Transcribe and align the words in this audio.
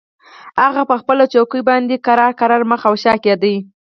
هغه 0.63 0.81
په 0.89 0.95
خپله 1.01 1.23
څوکۍ 1.33 1.61
باندې 1.69 1.95
ورو 2.05 2.27
ورو 2.39 2.69
مخ 2.71 2.81
او 2.89 2.95
شا 3.03 3.13
کیده 3.23 3.53